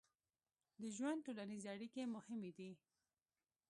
[0.81, 2.71] د ژوند ټولنیزې اړیکې مهمې دي.